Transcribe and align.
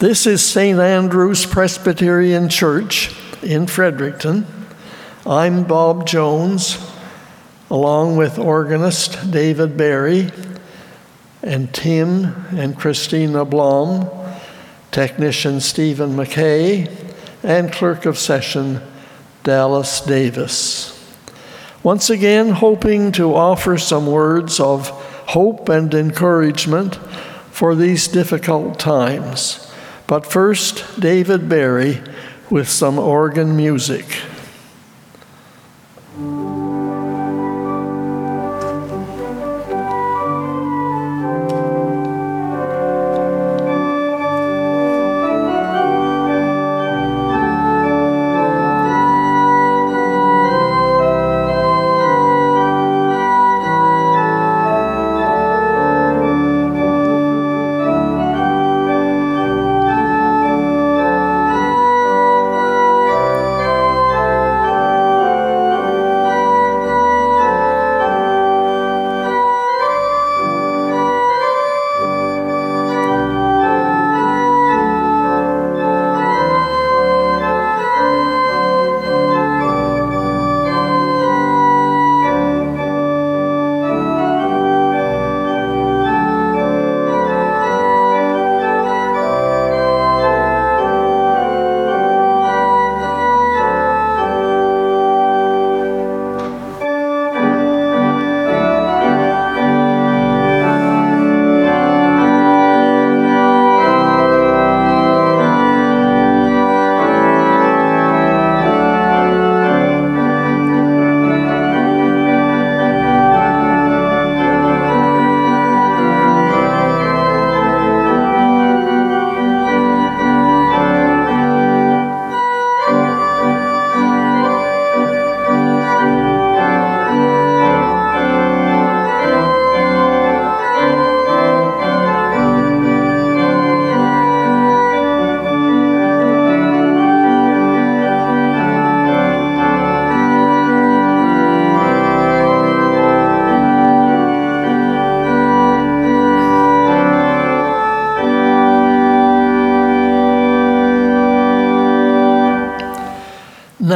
This 0.00 0.28
is 0.28 0.46
St. 0.46 0.78
Andrew's 0.78 1.44
Presbyterian 1.44 2.48
Church 2.48 3.12
in 3.42 3.66
Fredericton. 3.66 4.46
I'm 5.26 5.64
Bob 5.64 6.06
Jones, 6.06 6.78
along 7.68 8.16
with 8.16 8.38
organist 8.38 9.32
David 9.32 9.76
Barry 9.76 10.30
and 11.42 11.74
Tim 11.74 12.26
and 12.56 12.78
Christina 12.78 13.44
Blom, 13.44 14.08
technician 14.92 15.60
Stephen 15.60 16.10
McKay, 16.10 16.88
and 17.42 17.72
clerk 17.72 18.06
of 18.06 18.16
session 18.16 18.80
Dallas 19.42 20.00
Davis. 20.00 20.94
Once 21.82 22.08
again, 22.08 22.50
hoping 22.50 23.10
to 23.10 23.34
offer 23.34 23.76
some 23.76 24.06
words 24.06 24.60
of 24.60 24.90
hope 25.30 25.68
and 25.68 25.92
encouragement 25.92 26.94
for 27.50 27.74
these 27.74 28.06
difficult 28.06 28.78
times. 28.78 29.67
But 30.08 30.24
first, 30.24 30.98
David 30.98 31.50
Barry 31.50 32.00
with 32.48 32.68
some 32.68 32.98
organ 32.98 33.54
music. 33.56 34.06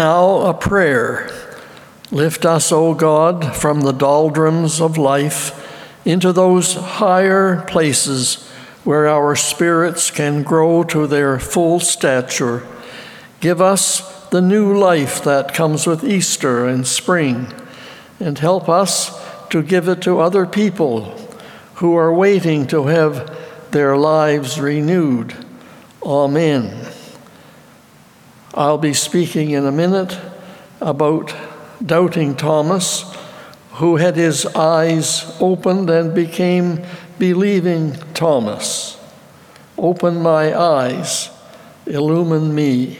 Now, 0.04 0.38
a 0.46 0.52
prayer. 0.52 1.30
Lift 2.10 2.44
us, 2.44 2.72
O 2.72 2.92
God, 2.92 3.54
from 3.54 3.82
the 3.82 3.92
doldrums 3.92 4.80
of 4.80 4.98
life 4.98 5.54
into 6.04 6.32
those 6.32 6.74
higher 6.74 7.62
places 7.68 8.44
where 8.82 9.06
our 9.06 9.36
spirits 9.36 10.10
can 10.10 10.42
grow 10.42 10.82
to 10.82 11.06
their 11.06 11.38
full 11.38 11.78
stature. 11.78 12.66
Give 13.41 13.60
us 13.60 14.28
the 14.30 14.42
new 14.42 14.76
life 14.76 15.22
that 15.22 15.54
comes 15.54 15.86
with 15.86 16.02
Easter 16.02 16.66
and 16.66 16.84
spring, 16.84 17.46
and 18.18 18.36
help 18.41 18.68
us 18.68 19.16
to 19.50 19.62
give 19.62 19.86
it 19.86 20.02
to 20.02 20.18
other 20.18 20.46
people 20.46 21.16
who 21.74 21.94
are 21.94 22.12
waiting 22.12 22.66
to 22.66 22.86
have 22.86 23.70
their 23.70 23.96
lives 23.96 24.58
renewed. 24.58 25.32
Amen. 26.02 26.91
I'll 28.54 28.78
be 28.78 28.92
speaking 28.92 29.50
in 29.52 29.64
a 29.64 29.72
minute 29.72 30.18
about 30.80 31.34
doubting 31.84 32.36
Thomas, 32.36 33.04
who 33.72 33.96
had 33.96 34.14
his 34.14 34.44
eyes 34.46 35.24
opened 35.40 35.88
and 35.88 36.14
became 36.14 36.84
believing 37.18 37.94
Thomas. 38.12 38.98
Open 39.78 40.20
my 40.20 40.54
eyes, 40.58 41.30
illumine 41.86 42.54
me. 42.54 42.98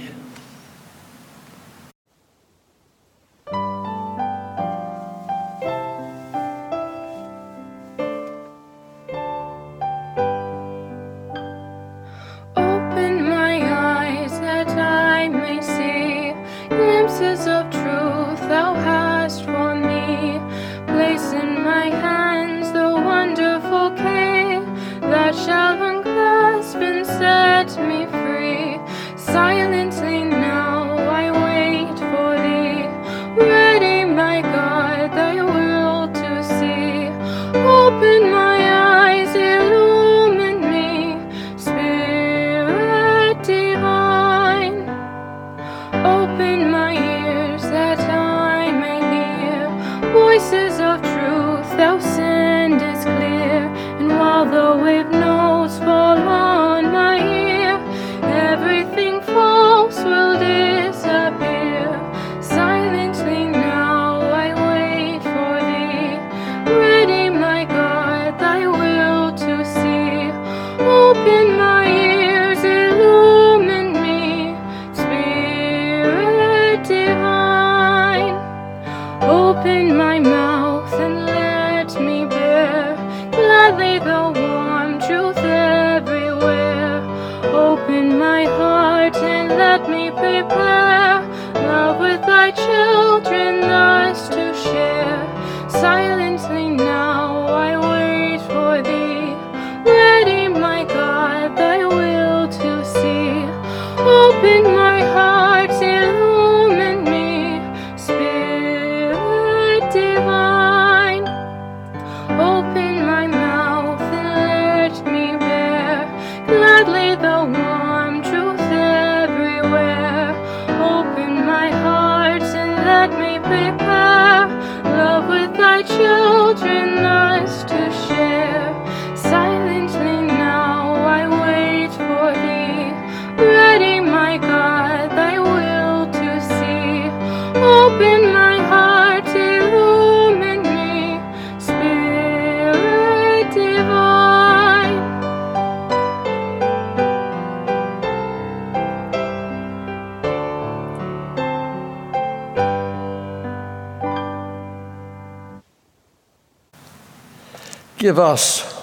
Give 158.03 158.19
us, 158.19 158.83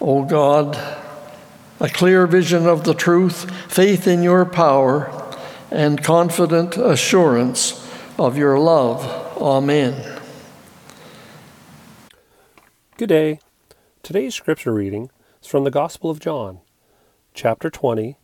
O 0.00 0.24
God, 0.24 0.76
a 1.80 1.88
clear 1.88 2.28
vision 2.28 2.64
of 2.64 2.84
the 2.84 2.94
truth, 2.94 3.50
faith 3.68 4.06
in 4.06 4.22
your 4.22 4.44
power, 4.44 5.10
and 5.68 6.04
confident 6.04 6.76
assurance 6.76 7.84
of 8.16 8.38
your 8.38 8.56
love. 8.56 9.02
Amen. 9.42 10.20
Good 12.96 13.08
day. 13.08 13.40
Today's 14.04 14.36
scripture 14.36 14.72
reading 14.72 15.10
is 15.42 15.48
from 15.48 15.64
the 15.64 15.70
Gospel 15.72 16.08
of 16.08 16.20
John, 16.20 16.60
chapter 17.34 17.68
20, 17.68 18.16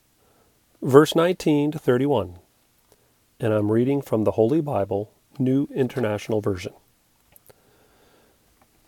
verse 0.80 1.16
19 1.16 1.72
to 1.72 1.80
31. 1.80 2.38
And 3.40 3.52
I'm 3.52 3.72
reading 3.72 4.00
from 4.00 4.22
the 4.22 4.30
Holy 4.38 4.60
Bible, 4.60 5.10
New 5.40 5.66
International 5.74 6.40
Version. 6.40 6.74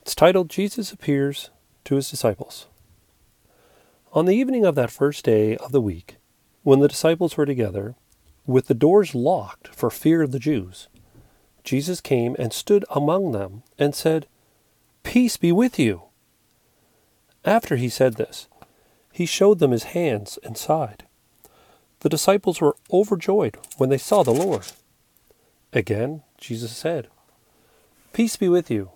It's 0.05 0.15
titled 0.15 0.51
Jesus 0.51 0.93
Appears 0.93 1.49
to 1.87 1.95
His 1.95 2.11
Disciples. 2.11 2.67
On 4.13 4.27
the 4.27 4.37
evening 4.37 4.67
of 4.67 4.75
that 4.75 4.91
first 4.91 5.25
day 5.25 5.57
of 5.57 5.73
the 5.73 5.81
week, 5.81 6.17
when 6.63 6.81
the 6.81 6.89
disciples 6.89 7.39
were 7.39 7.47
together, 7.47 7.95
with 8.45 8.67
the 8.67 8.75
doors 8.75 9.15
locked 9.15 9.69
for 9.69 9.89
fear 9.89 10.21
of 10.21 10.31
the 10.31 10.39
Jews, 10.39 10.89
Jesus 11.65 12.03
came 12.03 12.37
and 12.39 12.53
stood 12.53 12.85
among 12.91 13.33
them 13.33 13.63
and 13.79 13.95
said, 13.95 14.27
Peace 15.05 15.39
be 15.39 15.53
with 15.53 15.79
you. 15.79 16.03
After 17.43 17.77
he 17.77 17.89
said 17.89 18.17
this, 18.17 18.47
he 19.11 19.25
showed 19.25 19.59
them 19.59 19.71
his 19.71 19.85
hands 19.85 20.39
and 20.45 20.59
side. 20.59 21.05
The 22.01 22.11
disciples 22.11 22.61
were 22.61 22.77
overjoyed 22.93 23.57
when 23.79 23.89
they 23.89 23.97
saw 23.97 24.23
the 24.23 24.33
Lord. 24.33 24.67
Again, 25.73 26.25
Jesus 26.37 26.77
said, 26.77 27.09
Peace 28.13 28.37
be 28.37 28.51
with 28.51 28.71
you. 28.71 28.91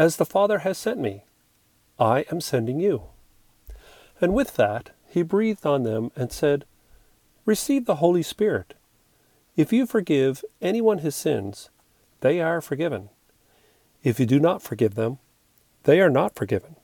As 0.00 0.16
the 0.16 0.24
Father 0.24 0.60
has 0.60 0.78
sent 0.78 0.98
me, 0.98 1.24
I 1.98 2.24
am 2.32 2.40
sending 2.40 2.80
you. 2.80 3.02
And 4.18 4.32
with 4.32 4.56
that, 4.56 4.92
he 5.06 5.20
breathed 5.20 5.66
on 5.66 5.82
them 5.82 6.10
and 6.16 6.32
said, 6.32 6.64
Receive 7.44 7.84
the 7.84 7.96
Holy 7.96 8.22
Spirit. 8.22 8.72
If 9.56 9.74
you 9.74 9.84
forgive 9.84 10.42
anyone 10.62 11.00
his 11.00 11.14
sins, 11.14 11.68
they 12.22 12.40
are 12.40 12.62
forgiven. 12.62 13.10
If 14.02 14.18
you 14.18 14.24
do 14.24 14.40
not 14.40 14.62
forgive 14.62 14.94
them, 14.94 15.18
they 15.82 16.00
are 16.00 16.08
not 16.08 16.34
forgiven. 16.34 16.76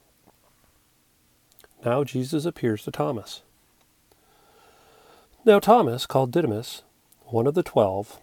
Now 1.87 2.05
Jesus 2.05 2.45
appears 2.45 2.83
to 2.85 2.91
Thomas. 2.91 3.41
Now 5.43 5.59
Thomas, 5.59 6.05
called 6.05 6.33
Didymus, 6.33 6.83
one 7.29 7.47
of 7.47 7.55
the 7.55 7.63
twelve, 7.63 8.21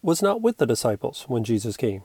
was 0.00 0.22
not 0.22 0.40
with 0.40 0.56
the 0.56 0.66
disciples 0.66 1.26
when 1.28 1.44
Jesus 1.44 1.76
came. 1.76 2.04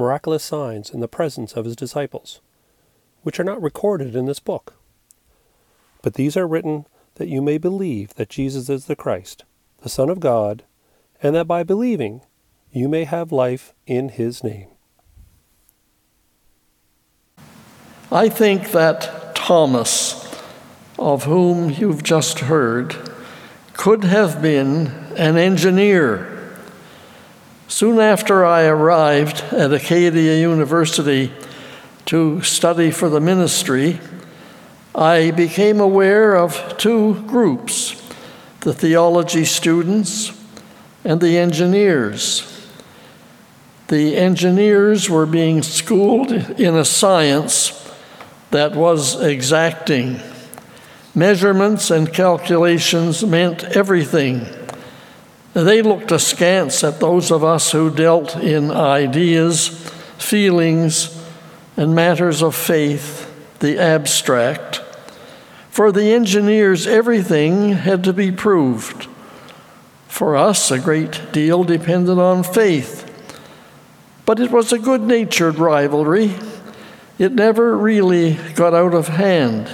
miraculous 0.00 0.42
signs 0.42 0.90
in 0.90 1.00
the 1.00 1.08
presence 1.08 1.52
of 1.52 1.66
his 1.66 1.76
disciples, 1.76 2.40
which 3.22 3.38
are 3.38 3.44
not 3.44 3.62
recorded 3.62 4.16
in 4.16 4.24
this 4.24 4.40
book. 4.40 4.74
But 6.02 6.14
these 6.14 6.36
are 6.36 6.48
written 6.48 6.86
that 7.16 7.28
you 7.28 7.42
may 7.42 7.58
believe 7.58 8.14
that 8.14 8.30
Jesus 8.30 8.70
is 8.70 8.86
the 8.86 8.96
Christ, 8.96 9.44
the 9.82 9.90
Son 9.90 10.08
of 10.08 10.18
God, 10.18 10.64
and 11.22 11.34
that 11.34 11.46
by 11.46 11.62
believing 11.62 12.22
you 12.72 12.88
may 12.88 13.04
have 13.04 13.30
life 13.30 13.74
in 13.86 14.08
his 14.08 14.42
name. 14.42 14.68
I 18.10 18.28
think 18.28 18.72
that 18.72 19.34
Thomas, 19.36 20.34
of 20.98 21.24
whom 21.24 21.70
you've 21.70 22.02
just 22.02 22.40
heard, 22.40 22.96
could 23.74 24.04
have 24.04 24.40
been 24.40 24.86
an 25.16 25.36
engineer 25.36 26.29
Soon 27.70 28.00
after 28.00 28.44
I 28.44 28.64
arrived 28.64 29.44
at 29.52 29.72
Acadia 29.72 30.40
University 30.40 31.32
to 32.06 32.42
study 32.42 32.90
for 32.90 33.08
the 33.08 33.20
ministry, 33.20 34.00
I 34.92 35.30
became 35.30 35.78
aware 35.78 36.34
of 36.34 36.76
two 36.78 37.22
groups 37.28 37.94
the 38.62 38.74
theology 38.74 39.44
students 39.44 40.32
and 41.04 41.20
the 41.20 41.38
engineers. 41.38 42.68
The 43.86 44.16
engineers 44.16 45.08
were 45.08 45.24
being 45.24 45.62
schooled 45.62 46.32
in 46.32 46.74
a 46.74 46.84
science 46.84 47.88
that 48.50 48.74
was 48.74 49.22
exacting. 49.22 50.18
Measurements 51.14 51.92
and 51.92 52.12
calculations 52.12 53.24
meant 53.24 53.62
everything 53.62 54.44
they 55.52 55.82
looked 55.82 56.12
askance 56.12 56.84
at 56.84 57.00
those 57.00 57.30
of 57.30 57.42
us 57.42 57.72
who 57.72 57.90
dealt 57.90 58.36
in 58.36 58.70
ideas, 58.70 59.68
feelings, 60.18 61.16
and 61.76 61.94
matters 61.94 62.42
of 62.42 62.54
faith, 62.54 63.26
the 63.58 63.78
abstract. 63.78 64.82
For 65.70 65.90
the 65.90 66.12
engineers, 66.12 66.86
everything 66.86 67.72
had 67.72 68.04
to 68.04 68.12
be 68.12 68.30
proved. 68.30 69.08
For 70.06 70.36
us, 70.36 70.70
a 70.70 70.78
great 70.78 71.32
deal 71.32 71.64
depended 71.64 72.18
on 72.18 72.42
faith. 72.42 73.06
But 74.26 74.38
it 74.38 74.50
was 74.50 74.72
a 74.72 74.78
good 74.78 75.02
natured 75.02 75.58
rivalry. 75.58 76.34
It 77.18 77.32
never 77.32 77.76
really 77.76 78.34
got 78.54 78.74
out 78.74 78.94
of 78.94 79.08
hand, 79.08 79.68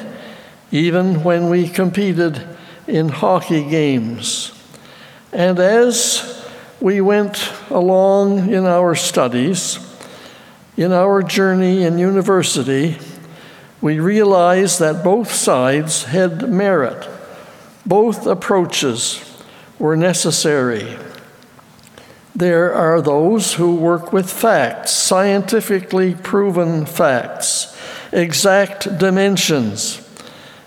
even 0.71 1.23
when 1.23 1.51
we 1.51 1.69
competed 1.69 2.43
in 2.87 3.09
hockey 3.09 3.69
games. 3.69 4.56
And 5.33 5.59
as 5.59 6.47
we 6.81 7.01
went 7.01 7.53
along 7.71 8.53
in 8.53 8.65
our 8.65 8.95
studies, 8.95 9.79
in 10.77 10.93
our 10.93 11.23
journey 11.23 11.85
in 11.85 11.99
university, 11.99 12.99
we 13.81 13.99
realized 13.99 14.79
that 14.81 15.05
both 15.05 15.33
sides 15.33 16.05
had 16.05 16.49
merit. 16.49 17.09
Both 17.85 18.27
approaches 18.27 19.23
were 19.79 19.97
necessary. 19.97 20.97
There 22.35 22.75
are 22.75 23.01
those 23.01 23.55
who 23.55 23.77
work 23.77 24.13
with 24.13 24.31
facts, 24.31 24.91
scientifically 24.93 26.15
proven 26.15 26.85
facts, 26.85 27.75
exact 28.13 28.99
dimensions. 28.99 30.06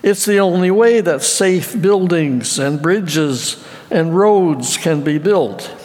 It's 0.01 0.25
the 0.25 0.39
only 0.39 0.71
way 0.71 1.01
that 1.01 1.23
safe 1.23 1.79
buildings 1.79 2.57
and 2.57 2.81
bridges 2.81 3.63
and 3.91 4.15
roads 4.15 4.77
can 4.77 5.03
be 5.03 5.17
built. 5.17 5.75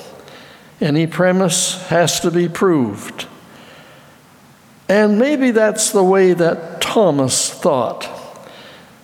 Any 0.80 1.06
premise 1.06 1.87
has 1.88 2.21
to 2.21 2.30
be 2.30 2.49
proved. 2.49 3.26
And 4.88 5.18
maybe 5.18 5.50
that's 5.50 5.90
the 5.90 6.04
way 6.04 6.33
that 6.33 6.80
Thomas 6.80 7.50
thought. 7.50 8.09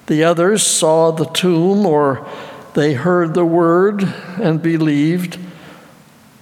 The 0.07 0.25
others 0.25 0.63
saw 0.63 1.11
the 1.11 1.27
tomb 1.27 1.87
or 1.87 2.29
they 2.75 2.95
heard 2.95 3.35
the 3.35 3.45
word 3.45 4.03
and 4.41 4.63
believed. 4.63 5.39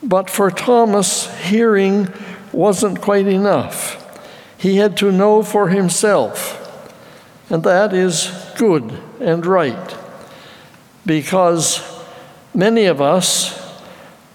But 0.03 0.29
for 0.29 0.51
Thomas, 0.51 1.35
hearing 1.43 2.13
wasn't 2.53 3.01
quite 3.01 3.27
enough. 3.27 3.95
He 4.59 4.77
had 4.77 4.97
to 4.99 5.13
know 5.13 5.43
for 5.43 5.69
himself. 5.69 6.57
And 7.51 7.63
that 7.63 7.93
is 7.93 8.48
good 8.59 9.01
and 9.21 9.47
right. 9.47 9.97
Because 11.07 11.81
many 12.55 12.85
of 12.85 13.01
us 13.01 13.57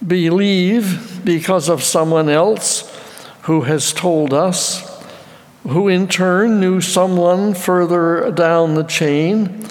believe 0.05 1.23
because 1.23 1.69
of 1.69 1.83
someone 1.83 2.29
else 2.29 2.89
who 3.43 3.61
has 3.61 3.93
told 3.93 4.33
us, 4.33 5.03
who 5.63 5.87
in 5.87 6.07
turn 6.07 6.59
knew 6.59 6.81
someone 6.81 7.53
further 7.53 8.31
down 8.31 8.73
the 8.73 8.83
chain. 8.83 9.65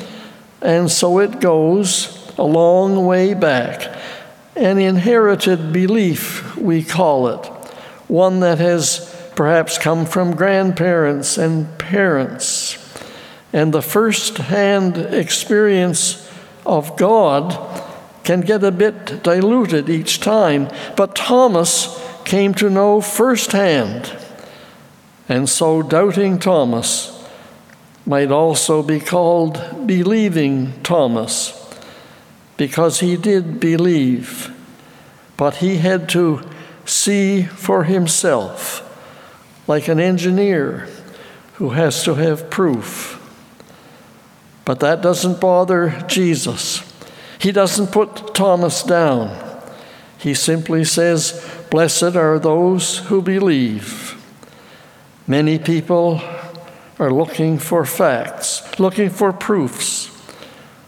And 0.61 0.91
so 0.91 1.19
it 1.19 1.41
goes 1.41 2.33
a 2.39 2.45
long 2.45 3.05
way 3.05 3.35
back. 3.35 3.99
An 4.55 4.79
inherited 4.79 5.73
belief, 5.73 6.57
we 6.57 6.85
call 6.85 7.29
it, 7.29 7.47
one 8.09 8.41
that 8.41 8.59
has 8.59 9.09
perhaps 9.35 9.79
come 9.79 10.05
from 10.05 10.37
grandparents 10.37 11.39
and 11.39 11.79
parents. 11.79 12.62
And 13.53 13.73
the 13.73 13.83
first 13.83 14.39
hand 14.39 14.97
experience 14.97 16.31
of 16.65 16.97
God 16.97 17.57
can 18.25 18.41
get 18.41 18.63
a 18.65 18.71
bit 18.71 19.23
diluted 19.23 19.89
each 19.91 20.21
time. 20.21 20.69
But 20.97 21.15
Thomas 21.15 22.01
came 22.25 22.55
to 22.55 22.71
know 22.71 23.01
firsthand. 23.01 24.17
And 25.29 25.49
so, 25.49 25.83
doubting 25.83 26.39
Thomas 26.39 27.27
might 28.07 28.31
also 28.31 28.83
be 28.83 29.01
called 29.01 29.87
believing 29.87 30.83
Thomas 30.83 31.59
because 32.57 33.01
he 33.01 33.17
did 33.17 33.61
believe, 33.61 34.55
but 35.37 35.57
he 35.57 35.77
had 35.77 36.09
to 36.11 36.43
see 36.85 37.43
for 37.43 37.85
himself, 37.85 38.89
like 39.67 39.89
an 39.89 40.01
engineer 40.01 40.89
who 41.55 41.71
has 41.71 42.05
to 42.05 42.15
have 42.15 42.51
proof. 42.51 43.22
But 44.65 44.81
that 44.81 45.03
doesn't 45.03 45.41
bother 45.41 46.05
Jesus. 46.07 46.89
He 47.39 47.51
doesn't 47.51 47.89
put 47.89 48.35
Thomas 48.35 48.83
down. 48.83 49.37
He 50.19 50.35
simply 50.35 50.85
says, 50.85 51.45
Blessed 51.71 52.15
are 52.15 52.39
those 52.39 52.99
who 52.99 53.21
believe. 53.21 54.17
Many 55.27 55.59
people 55.59 56.23
are 56.99 57.11
looking 57.11 57.59
for 57.59 57.85
facts, 57.85 58.79
looking 58.79 59.11
for 59.11 59.33
proofs. 59.33 60.09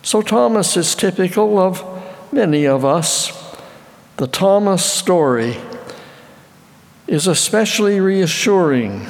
So 0.03 0.23
Thomas 0.23 0.77
is 0.77 0.95
typical 0.95 1.59
of 1.59 1.83
many 2.33 2.67
of 2.67 2.85
us. 2.85 3.33
The 4.19 4.29
Thomas 4.29 4.85
story 4.85 5.57
is 7.09 7.27
especially 7.27 7.99
reassuring, 7.99 9.09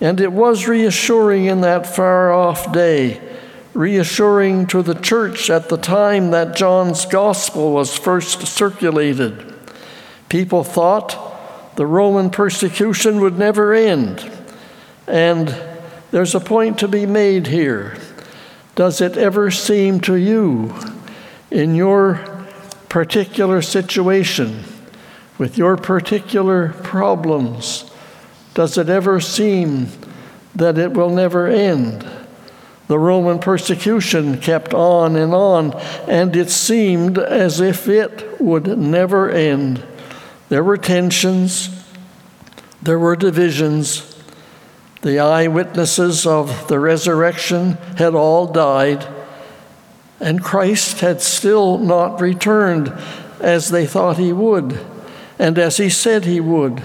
and 0.00 0.20
it 0.20 0.32
was 0.32 0.68
reassuring 0.68 1.46
in 1.46 1.62
that 1.62 1.86
far 1.86 2.32
off 2.32 2.70
day 2.72 3.29
reassuring 3.74 4.66
to 4.66 4.82
the 4.82 4.94
church 4.94 5.48
at 5.50 5.68
the 5.68 5.76
time 5.76 6.30
that 6.30 6.56
John's 6.56 7.06
gospel 7.06 7.72
was 7.72 7.96
first 7.96 8.46
circulated. 8.46 9.54
People 10.28 10.64
thought 10.64 11.76
the 11.76 11.86
Roman 11.86 12.30
persecution 12.30 13.20
would 13.20 13.38
never 13.38 13.72
end. 13.72 14.30
And 15.06 15.48
there's 16.10 16.34
a 16.34 16.40
point 16.40 16.78
to 16.80 16.88
be 16.88 17.06
made 17.06 17.46
here. 17.46 17.96
Does 18.74 19.00
it 19.00 19.16
ever 19.16 19.50
seem 19.50 20.00
to 20.02 20.14
you, 20.14 20.74
in 21.50 21.74
your 21.74 22.46
particular 22.88 23.62
situation, 23.62 24.64
with 25.38 25.56
your 25.56 25.76
particular 25.76 26.70
problems, 26.82 27.90
does 28.54 28.76
it 28.76 28.88
ever 28.88 29.20
seem 29.20 29.88
that 30.54 30.76
it 30.76 30.92
will 30.92 31.10
never 31.10 31.46
end? 31.46 32.04
The 32.90 32.98
Roman 32.98 33.38
persecution 33.38 34.38
kept 34.38 34.74
on 34.74 35.14
and 35.14 35.32
on, 35.32 35.74
and 36.08 36.34
it 36.34 36.50
seemed 36.50 37.18
as 37.18 37.60
if 37.60 37.86
it 37.86 38.40
would 38.40 38.66
never 38.76 39.30
end. 39.30 39.84
There 40.48 40.64
were 40.64 40.76
tensions, 40.76 41.70
there 42.82 42.98
were 42.98 43.14
divisions. 43.14 44.20
The 45.02 45.20
eyewitnesses 45.20 46.26
of 46.26 46.66
the 46.66 46.80
resurrection 46.80 47.74
had 47.96 48.16
all 48.16 48.48
died, 48.48 49.06
and 50.18 50.42
Christ 50.42 50.98
had 50.98 51.22
still 51.22 51.78
not 51.78 52.20
returned 52.20 52.92
as 53.38 53.68
they 53.68 53.86
thought 53.86 54.16
he 54.16 54.32
would, 54.32 54.84
and 55.38 55.60
as 55.60 55.76
he 55.76 55.90
said 55.90 56.24
he 56.24 56.40
would. 56.40 56.82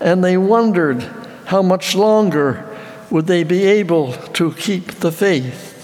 And 0.00 0.24
they 0.24 0.36
wondered 0.36 1.02
how 1.44 1.62
much 1.62 1.94
longer 1.94 2.67
would 3.10 3.26
they 3.26 3.44
be 3.44 3.64
able 3.64 4.12
to 4.12 4.52
keep 4.52 4.86
the 4.92 5.12
faith? 5.12 5.74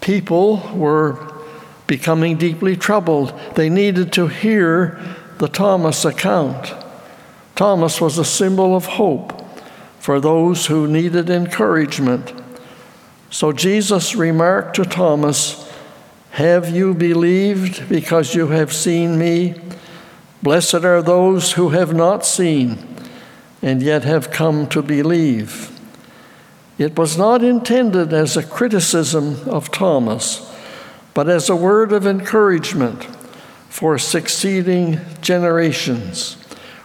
People 0.00 0.58
were 0.74 1.32
becoming 1.86 2.36
deeply 2.36 2.76
troubled. 2.76 3.32
They 3.54 3.70
needed 3.70 4.12
to 4.14 4.26
hear 4.26 5.00
the 5.38 5.48
Thomas 5.48 6.04
account. 6.04 6.74
Thomas 7.56 8.00
was 8.00 8.18
a 8.18 8.24
symbol 8.24 8.76
of 8.76 8.86
hope 8.86 9.40
for 9.98 10.20
those 10.20 10.66
who 10.66 10.86
needed 10.86 11.30
encouragement. 11.30 12.32
So 13.30 13.52
Jesus 13.52 14.14
remarked 14.14 14.76
to 14.76 14.84
Thomas, 14.84 15.72
Have 16.32 16.68
you 16.68 16.94
believed 16.94 17.88
because 17.88 18.34
you 18.34 18.48
have 18.48 18.72
seen 18.72 19.18
me? 19.18 19.54
Blessed 20.42 20.84
are 20.84 21.00
those 21.00 21.52
who 21.52 21.70
have 21.70 21.94
not 21.94 22.26
seen 22.26 22.78
and 23.62 23.82
yet 23.82 24.04
have 24.04 24.30
come 24.30 24.66
to 24.68 24.82
believe. 24.82 25.73
It 26.76 26.98
was 26.98 27.16
not 27.16 27.44
intended 27.44 28.12
as 28.12 28.36
a 28.36 28.42
criticism 28.42 29.48
of 29.48 29.70
Thomas, 29.70 30.50
but 31.14 31.28
as 31.28 31.48
a 31.48 31.56
word 31.56 31.92
of 31.92 32.06
encouragement 32.06 33.04
for 33.68 33.98
succeeding 33.98 35.00
generations. 35.20 36.36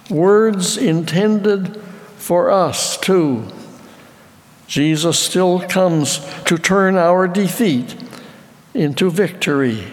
Words 0.09 0.77
intended 0.77 1.81
for 2.17 2.51
us 2.51 2.97
too. 2.97 3.47
Jesus 4.67 5.17
still 5.17 5.61
comes 5.61 6.19
to 6.45 6.57
turn 6.57 6.95
our 6.95 7.27
defeat 7.27 7.95
into 8.75 9.09
victory. 9.09 9.83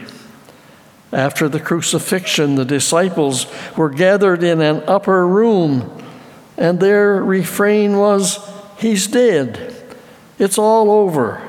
After 1.13 1.49
the 1.49 1.61
crucifixion, 1.61 2.57
the 2.57 2.65
disciples 2.65 3.47
were 3.77 3.89
gathered 3.89 4.43
in 4.43 4.61
an 4.61 4.83
upper 4.87 5.27
room, 5.27 6.03
and 6.59 6.79
their 6.79 7.23
refrain 7.23 7.97
was, 7.97 8.39
He's 8.77 9.07
dead. 9.07 9.76
It's 10.39 10.59
all 10.59 10.91
over, 10.91 11.41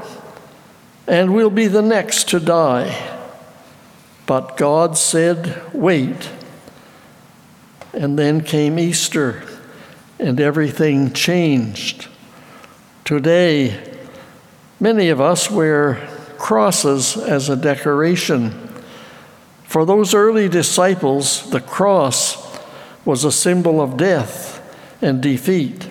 and 1.08 1.36
we'll 1.36 1.50
be 1.50 1.68
the 1.68 1.82
next 1.82 2.30
to 2.30 2.40
die. 2.40 3.16
But 4.26 4.58
God 4.58 4.98
said, 4.98 5.62
Wait. 5.74 6.30
And 7.94 8.18
then 8.18 8.42
came 8.42 8.78
Easter, 8.78 9.44
and 10.20 10.40
everything 10.40 11.14
changed. 11.14 12.08
Today, 13.04 13.98
many 14.80 15.10
of 15.10 15.20
us 15.20 15.50
wear 15.50 15.96
crosses 16.38 17.18
as 17.18 17.50
a 17.50 17.56
decoration. 17.56 18.70
For 19.64 19.86
those 19.86 20.14
early 20.14 20.48
disciples, 20.48 21.50
the 21.50 21.62
cross 21.62 22.38
was 23.04 23.24
a 23.24 23.32
symbol 23.32 23.82
of 23.82 23.98
death 23.98 24.62
and 25.02 25.22
defeat. 25.22 25.88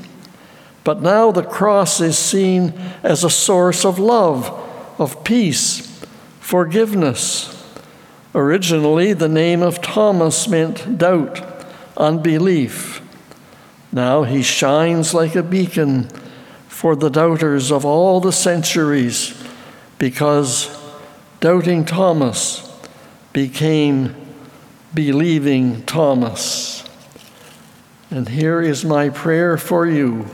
But 0.87 1.03
now 1.03 1.33
the 1.33 1.43
cross 1.43 2.01
is 2.01 2.17
seen 2.17 2.73
as 3.03 3.25
a 3.25 3.29
source 3.29 3.85
of 3.85 3.99
love, 3.99 4.49
of 5.01 5.25
peace, 5.25 6.01
forgiveness. 6.39 7.67
Originally, 8.37 9.13
the 9.13 9.29
name 9.29 9.63
of 9.63 9.83
Thomas 9.83 10.47
meant 10.47 10.97
doubt, 10.97 11.43
unbelief. 11.97 13.03
Now 13.91 14.23
he 14.23 14.45
shines 14.45 15.13
like 15.13 15.35
a 15.35 15.43
beacon 15.43 16.05
for 16.69 16.95
the 16.95 17.11
doubters 17.11 17.73
of 17.73 17.85
all 17.85 18.21
the 18.21 18.31
centuries 18.31 19.37
because 19.99 20.71
doubting 21.41 21.85
Thomas 21.85 22.63
became 23.33 24.15
believing 24.95 25.83
Thomas. 25.83 26.89
And 28.09 28.29
here 28.29 28.61
is 28.61 28.85
my 28.85 29.09
prayer 29.09 29.59
for 29.59 29.85
you. 29.85 30.29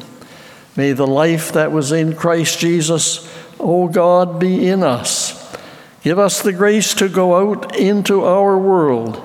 May 0.77 0.93
the 0.93 1.07
life 1.07 1.53
that 1.53 1.73
was 1.73 1.93
in 1.93 2.15
Christ 2.15 2.59
Jesus, 2.59 3.31
O 3.61 3.89
God, 3.89 4.41
be 4.41 4.69
in 4.69 4.83
us. 4.83 5.39
Give 6.03 6.19
us 6.19 6.43
the 6.43 6.53
grace 6.53 6.95
to 6.95 7.09
go 7.09 7.53
out 7.53 7.77
into 7.77 8.25
our 8.25 8.59
world 8.59 9.23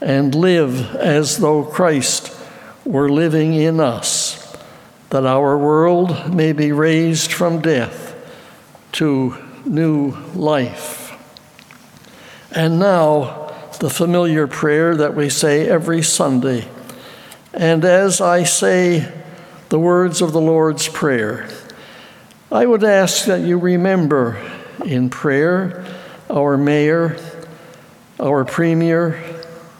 and 0.00 0.34
live 0.34 0.96
as 0.96 1.38
though 1.38 1.62
Christ 1.64 2.34
were 2.84 3.10
living 3.10 3.54
in 3.54 3.78
us. 3.78 4.38
that 5.10 5.26
our 5.26 5.58
world 5.58 6.32
may 6.32 6.52
be 6.52 6.70
raised 6.72 7.32
from 7.32 7.60
death 7.60 8.14
to 8.92 9.36
new 9.64 10.16
life. 10.34 11.12
And 12.52 12.78
now, 12.78 13.52
the 13.80 13.90
familiar 13.90 14.46
prayer 14.46 14.96
that 14.96 15.14
we 15.14 15.28
say 15.28 15.68
every 15.68 16.02
Sunday. 16.02 16.68
And 17.52 17.84
as 17.84 18.20
I 18.20 18.44
say 18.44 19.12
the 19.70 19.78
words 19.78 20.20
of 20.20 20.32
the 20.32 20.40
Lord's 20.40 20.88
Prayer, 20.88 21.48
I 22.50 22.66
would 22.66 22.82
ask 22.82 23.26
that 23.26 23.40
you 23.40 23.56
remember 23.56 24.36
in 24.84 25.10
prayer 25.10 25.84
our 26.28 26.56
mayor, 26.56 27.16
our 28.18 28.44
premier, 28.44 29.22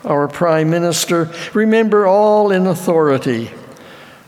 our 0.04 0.28
prime 0.28 0.70
minister. 0.70 1.28
Remember 1.54 2.06
all 2.06 2.52
in 2.52 2.68
authority 2.68 3.50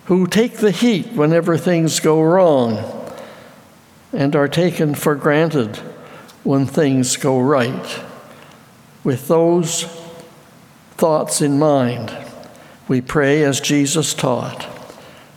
who 0.06 0.26
take 0.26 0.56
the 0.56 0.72
heat 0.72 1.12
whenever 1.12 1.56
things 1.56 2.00
go 2.00 2.20
wrong 2.20 3.12
and 4.12 4.34
are 4.34 4.48
taken 4.48 4.96
for 4.96 5.14
granted 5.14 5.76
when 6.42 6.66
things 6.66 7.16
go 7.16 7.38
right. 7.38 8.00
With 9.04 9.28
those 9.28 9.84
thoughts 10.96 11.40
in 11.40 11.60
mind, 11.60 12.12
we 12.88 13.00
pray 13.00 13.44
as 13.44 13.60
Jesus 13.60 14.12
taught 14.12 14.71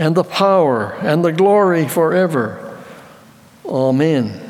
and 0.00 0.14
the 0.14 0.24
power, 0.24 0.94
and 1.02 1.22
the 1.22 1.30
glory 1.30 1.86
forever. 1.86 2.82
Amen. 3.66 4.40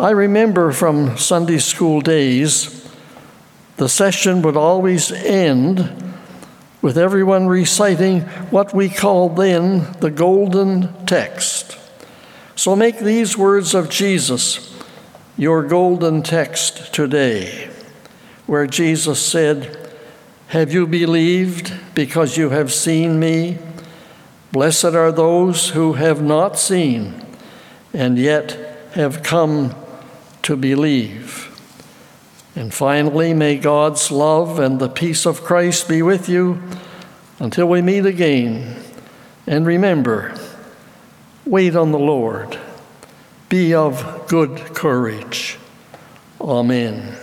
I 0.00 0.08
remember 0.08 0.72
from 0.72 1.18
Sunday 1.18 1.58
school 1.58 2.00
days, 2.00 2.90
the 3.76 3.90
session 3.90 4.40
would 4.40 4.56
always 4.56 5.12
end 5.12 6.14
with 6.80 6.96
everyone 6.96 7.46
reciting 7.46 8.22
what 8.48 8.74
we 8.74 8.88
called 8.88 9.36
then 9.36 9.92
the 10.00 10.10
golden 10.10 11.04
text. 11.04 11.76
So 12.56 12.74
make 12.74 12.98
these 12.98 13.36
words 13.36 13.74
of 13.74 13.90
Jesus 13.90 14.82
your 15.36 15.62
golden 15.62 16.22
text 16.22 16.94
today, 16.94 17.68
where 18.46 18.66
Jesus 18.66 19.20
said, 19.20 19.87
Have 20.48 20.72
you 20.72 20.86
believed 20.86 21.72
because 21.94 22.36
you 22.36 22.50
have 22.50 22.72
seen 22.72 23.18
me? 23.18 23.58
Blessed 24.52 24.84
are 24.86 25.12
those 25.12 25.70
who 25.70 25.94
have 25.94 26.22
not 26.22 26.58
seen 26.58 27.24
and 27.92 28.18
yet 28.18 28.52
have 28.92 29.22
come 29.22 29.74
to 30.42 30.56
believe. 30.56 31.44
And 32.56 32.72
finally, 32.72 33.34
may 33.34 33.56
God's 33.56 34.10
love 34.10 34.58
and 34.58 34.80
the 34.80 34.88
peace 34.88 35.26
of 35.26 35.42
Christ 35.42 35.88
be 35.88 36.02
with 36.02 36.28
you 36.28 36.62
until 37.38 37.68
we 37.68 37.82
meet 37.82 38.06
again. 38.06 38.82
And 39.46 39.66
remember, 39.66 40.34
Wait 41.48 41.74
on 41.74 41.92
the 41.92 41.98
Lord. 41.98 42.58
Be 43.48 43.72
of 43.72 44.26
good 44.28 44.58
courage. 44.74 45.58
Amen. 46.38 47.16